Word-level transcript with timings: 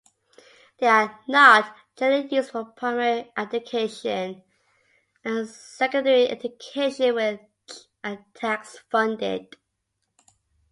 They 0.79 0.87
are 0.87 1.19
not 1.27 1.75
generally 1.95 2.27
used 2.35 2.49
for 2.49 2.65
primary 2.65 3.31
education 3.37 4.41
and 5.23 5.47
secondary 5.47 6.27
education 6.27 7.13
which 7.13 7.39
are 8.03 8.25
tax-funded. 8.33 9.57